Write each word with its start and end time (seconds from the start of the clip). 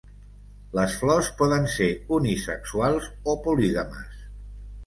Les 0.77 0.95
flors 1.01 1.29
poden 1.41 1.69
ser 1.75 1.89
unisexuals 2.17 3.11
o 3.35 3.37
polígames. 3.47 4.29